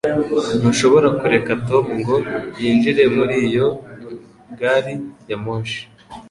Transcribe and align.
Ntushobora 0.59 1.07
kureka 1.19 1.51
Tom 1.67 1.85
ngo 1.99 2.15
yinjire 2.61 3.03
muri 3.15 3.35
iyo 3.47 3.67
gari 4.59 4.95
ya 5.29 5.37
moshi 5.43 5.79